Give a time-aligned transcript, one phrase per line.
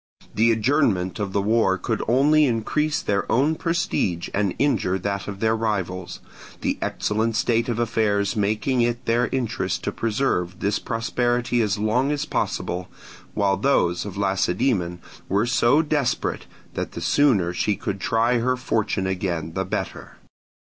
[0.33, 5.41] The adjournment of the war could only increase their own prestige and injure that of
[5.41, 6.21] their rivals;
[6.61, 11.77] the excellent state of their affairs making it their interest to preserve this prosperity as
[11.77, 12.87] long as possible,
[13.35, 19.05] while those of Lacedaemon were so desperate that the sooner she could try her fortune
[19.05, 20.17] again the better.